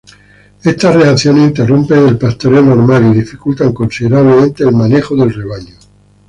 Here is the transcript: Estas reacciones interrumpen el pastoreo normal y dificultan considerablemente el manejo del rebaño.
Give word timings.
Estas 0.63 0.95
reacciones 0.95 1.43
interrumpen 1.49 2.07
el 2.07 2.17
pastoreo 2.17 2.63
normal 2.63 3.11
y 3.11 3.19
dificultan 3.19 3.71
considerablemente 3.71 4.63
el 4.63 4.71
manejo 4.71 5.15
del 5.15 5.31
rebaño. 5.31 5.75